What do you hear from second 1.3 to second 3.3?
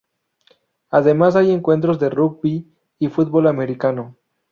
hay encuentros de rugby y